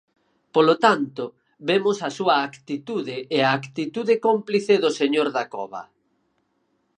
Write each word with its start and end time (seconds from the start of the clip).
Polo 0.55 0.75
tanto, 0.85 1.23
vemos 1.69 1.97
a 2.07 2.09
súa 2.17 2.35
actitude 2.49 3.17
e 3.37 3.37
a 3.43 3.49
actitude 3.59 4.13
cómplice 4.25 4.73
do 4.83 4.91
señor 4.99 5.27
Dacova. 5.35 5.83